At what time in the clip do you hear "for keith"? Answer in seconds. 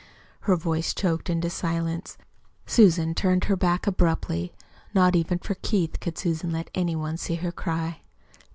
5.37-5.99